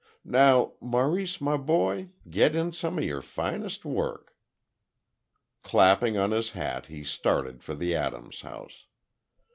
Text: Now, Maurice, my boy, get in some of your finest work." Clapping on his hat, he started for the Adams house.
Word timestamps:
Now, 0.25 0.71
Maurice, 0.81 1.39
my 1.39 1.57
boy, 1.57 2.09
get 2.27 2.55
in 2.55 2.71
some 2.71 2.97
of 2.97 3.03
your 3.03 3.21
finest 3.21 3.85
work." 3.85 4.35
Clapping 5.61 6.17
on 6.17 6.31
his 6.31 6.53
hat, 6.53 6.87
he 6.87 7.03
started 7.03 7.61
for 7.61 7.75
the 7.75 7.93
Adams 7.93 8.41
house. 8.41 8.87